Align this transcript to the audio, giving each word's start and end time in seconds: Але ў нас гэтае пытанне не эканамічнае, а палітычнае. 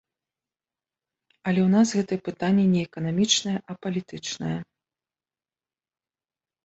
Але 1.51 1.59
ў 1.65 1.67
нас 1.75 1.87
гэтае 1.99 2.19
пытанне 2.29 2.65
не 2.73 2.81
эканамічнае, 2.87 3.55
а 3.69 3.79
палітычнае. 3.87 4.55